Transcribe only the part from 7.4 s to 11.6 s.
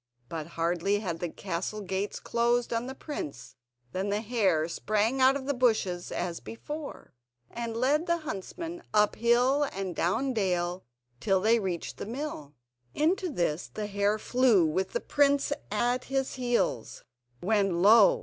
and led the huntsman up hill and down dale, till they